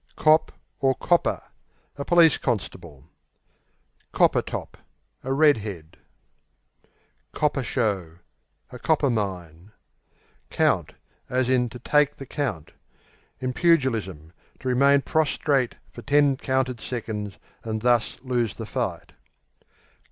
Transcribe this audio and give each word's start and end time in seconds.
Cop 0.15 0.51
(or 0.79 0.95
Copper) 0.95 1.39
A 1.95 2.03
police 2.03 2.39
constable. 2.39 3.07
Copper 4.11 4.41
top 4.41 4.75
Red 5.21 5.57
head. 5.57 5.95
Copper 7.33 7.61
show 7.61 8.17
A 8.71 8.79
copper 8.79 9.11
mine. 9.11 9.73
Count, 10.49 10.95
to 11.29 11.67
take 11.83 12.15
the 12.15 12.65
In 13.41 13.53
pugilism, 13.53 14.33
to 14.59 14.67
remain 14.67 15.01
prostrate 15.03 15.75
for 15.91 16.01
ten 16.01 16.35
counted 16.35 16.79
seconds, 16.79 17.37
and 17.63 17.81
thus 17.83 18.19
lose 18.23 18.55
the 18.55 18.65
fight. 18.65 19.13